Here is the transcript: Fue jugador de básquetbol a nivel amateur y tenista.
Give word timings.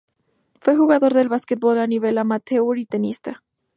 Fue 0.61 0.75
jugador 0.75 1.13
de 1.13 1.27
básquetbol 1.27 1.77
a 1.77 1.85
nivel 1.85 2.17
amateur 2.17 2.75
y 2.75 2.87
tenista. 2.87 3.43